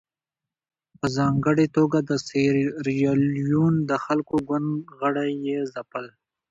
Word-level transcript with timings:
په 0.99 1.05
ځانګړې 1.17 1.65
توګه 1.77 1.97
د 2.09 2.11
سیریلیون 2.27 3.73
د 3.89 3.91
خلکو 4.05 4.35
ګوند 4.47 4.67
غړي 4.99 5.31
یې 5.47 5.59
ځپل. 5.73 6.05